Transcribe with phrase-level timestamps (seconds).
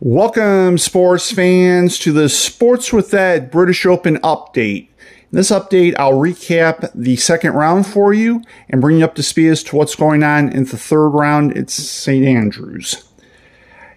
[0.00, 4.88] Welcome, sports fans, to the Sports with Ed British Open update.
[5.00, 9.22] In this update, I'll recap the second round for you and bring you up to
[9.22, 11.56] speed as to what's going on in the third round.
[11.56, 12.26] It's St.
[12.26, 13.08] Andrews.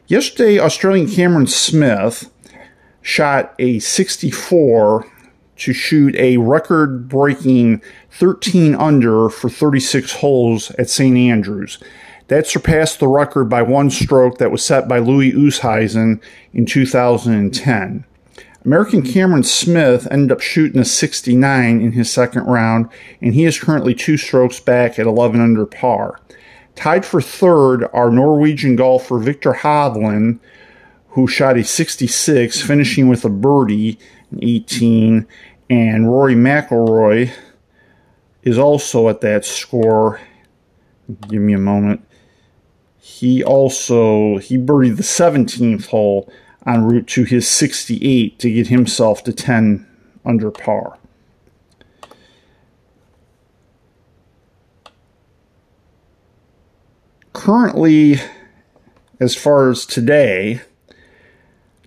[0.08, 2.32] Yesterday, Australian Cameron Smith
[3.02, 5.06] shot a 64
[5.58, 7.82] to shoot a record breaking
[8.12, 11.18] 13 under for 36 holes at St.
[11.18, 11.78] Andrews.
[12.30, 16.22] That surpassed the record by one stroke that was set by Louis Oosthuizen
[16.54, 18.06] in 2010.
[18.64, 22.88] American Cameron Smith ended up shooting a 69 in his second round,
[23.20, 26.20] and he is currently two strokes back at 11 under par.
[26.76, 30.40] Tied for third are Norwegian golfer Viktor Hovland,
[31.10, 33.98] who shot a 66, finishing with a birdie
[34.32, 35.28] in 18,
[35.72, 37.32] and Rory McIlroy
[38.44, 40.22] is also at that score.
[41.28, 42.06] Give me a moment.
[43.00, 46.32] He also he birdied the 17th hole
[46.66, 49.88] en route to his 68 to get himself to 10
[50.26, 50.98] under par.
[57.34, 58.18] Currently,
[59.20, 60.62] as far as today,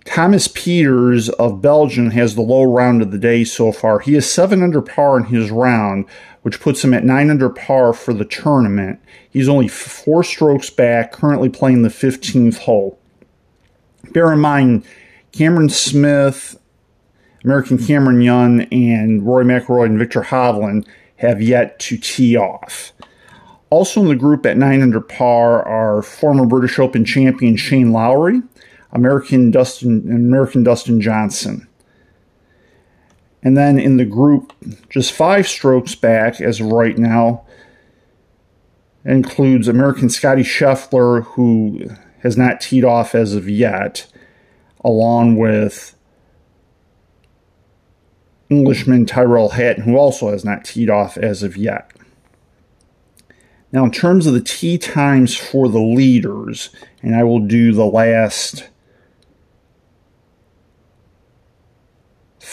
[0.05, 3.99] Thomas Pieters of Belgium has the low round of the day so far.
[3.99, 6.05] He is 7 under par in his round,
[6.41, 8.99] which puts him at 9 under par for the tournament.
[9.29, 12.99] He's only four strokes back, currently playing the 15th hole.
[14.11, 14.85] Bear in mind,
[15.31, 16.59] Cameron Smith,
[17.45, 20.85] American Cameron Young, and Rory McIlroy and Viktor Hovland
[21.17, 22.91] have yet to tee off.
[23.69, 28.41] Also in the group at 9 under par are former British Open champion Shane Lowry,
[28.93, 31.67] American Dustin American Dustin Johnson.
[33.41, 34.53] And then in the group,
[34.89, 37.45] just five strokes back as of right now,
[39.03, 44.07] includes American Scotty Scheffler, who has not teed off as of yet,
[44.81, 45.93] along with
[48.49, 51.91] Englishman Tyrrell Hatton, who also has not teed off as of yet.
[53.73, 56.69] Now, in terms of the tee times for the leaders,
[57.01, 58.69] and I will do the last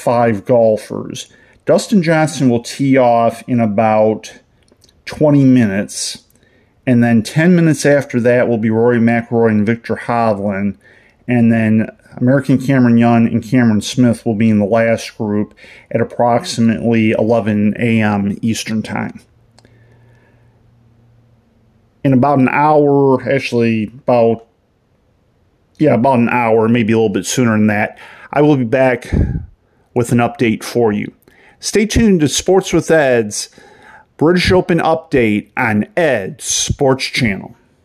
[0.00, 1.33] five golfers.
[1.66, 4.41] Dustin Johnson will tee off in about
[5.05, 6.25] 20 minutes.
[6.87, 10.77] And then 10 minutes after that will be Rory McIlroy and Viktor Hovland.
[11.28, 15.55] And then American Cameron Young and Cameron Smith will be in the last group
[15.91, 18.37] at approximately 11 a.m.
[18.43, 19.21] Eastern Time.
[22.03, 24.47] In about an hour, actually, about,
[25.78, 27.99] yeah, about an hour, maybe a little bit sooner than that,
[28.32, 29.12] I will be back
[29.95, 31.12] with an update for you.
[31.59, 33.51] Stay tuned to Sports with Ed's
[34.17, 37.56] British Open update on Ed Sports Channel.